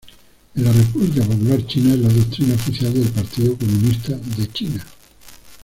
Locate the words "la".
0.63-0.71, 1.99-2.09